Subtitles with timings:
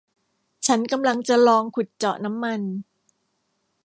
[0.67, 2.61] ฉันกำลังจะลองขุดเจาะน้ำมัน